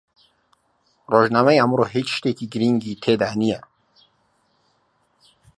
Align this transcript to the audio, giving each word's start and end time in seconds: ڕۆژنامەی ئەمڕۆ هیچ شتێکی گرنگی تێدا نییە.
ڕۆژنامەی 1.11 1.59
ئەمڕۆ 1.61 1.85
هیچ 1.95 2.07
شتێکی 2.17 2.45
گرنگی 2.53 2.99
تێدا 3.03 3.29
نییە. 3.41 3.59